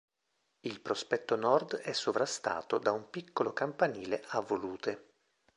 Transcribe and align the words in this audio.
Il 0.61 0.79
prospetto 0.81 1.35
nord 1.35 1.75
è 1.75 1.93
sovrastato 1.93 2.79
da 2.79 2.91
un 2.91 3.11
piccolo 3.11 3.53
campanile 3.53 4.23
a 4.29 4.39
volute. 4.39 5.09